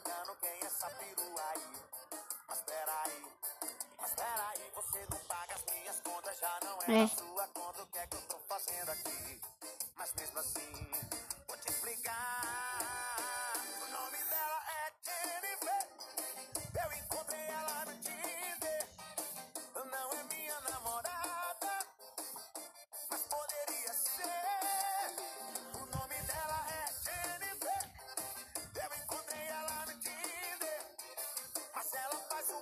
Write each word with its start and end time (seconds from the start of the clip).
Perguntando 0.00 0.36
quem 0.40 0.50
é 0.50 0.66
essa 0.66 0.86
perua 0.90 1.42
aí. 1.54 1.72
Mas 2.48 2.60
peraí, 2.62 3.26
mas 3.98 4.14
peraí, 4.14 4.72
você 4.74 5.06
não 5.10 5.18
paga 5.26 5.54
as 5.54 5.64
minhas 5.74 6.00
contas, 6.00 6.38
já 6.38 6.58
não 6.62 6.78
é, 6.82 7.00
É. 7.00 7.04
a 7.04 7.08
sua 7.08 7.48
conta, 7.48 7.82
o 7.82 7.86
que 7.86 7.98
é 7.98 8.06
que 8.06 8.16
eu 8.16 8.22
tô 8.22 8.38
fazendo 8.48 8.90
aqui? 8.90 9.40
Mas 9.96 10.12
mesmo 10.14 10.38
assim, 10.38 10.90
vou 11.46 11.56
te 11.58 11.70
explicar. 11.70 12.39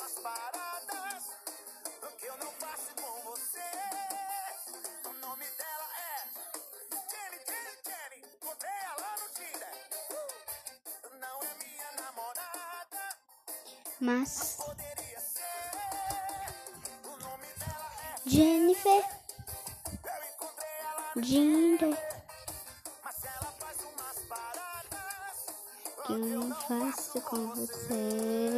Umas 0.00 0.12
paradas 0.12 1.24
que 2.18 2.26
eu 2.26 2.36
não 2.38 2.50
faço 2.52 2.94
com 2.96 3.30
você. 3.30 3.60
O 5.04 5.12
nome 5.12 5.44
dela 5.58 5.88
é 5.98 6.24
Jenny, 7.10 7.38
Jenny, 7.46 7.76
Jenny. 7.84 8.18
Encontrei 8.34 8.72
ela 8.86 9.16
no 9.20 9.28
Tinder. 9.34 9.74
Não 11.20 11.42
é 11.42 11.54
minha 11.62 11.92
namorada, 12.02 13.18
Mas 14.00 14.56
poderia 14.56 15.20
ser. 15.20 15.70
O 17.04 17.16
nome 17.18 17.46
dela 17.58 17.90
é 18.02 18.30
Jennifer 18.30 19.04
Eu 20.04 20.24
encontrei 20.34 20.76
ela 20.80 21.12
no 21.14 21.22
Jinder 21.22 21.98
mas 23.04 23.24
ela 23.24 23.52
faz 23.58 23.76
umas 23.80 24.18
paradas 24.28 25.36
que 26.06 26.12
eu 26.12 26.18
não 26.18 26.54
faço 26.54 27.20
com 27.22 27.48
você. 27.54 28.50